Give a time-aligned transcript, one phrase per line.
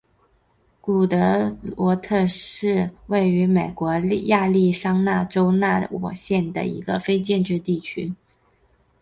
[0.81, 8.11] 古德沃特是位于美国亚利桑那州纳瓦霍县的一个非建制地区。